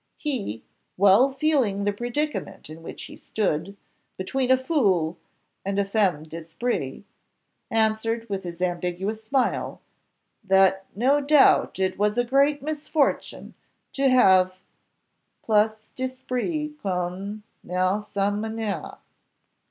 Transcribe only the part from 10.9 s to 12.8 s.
no doubt it was a great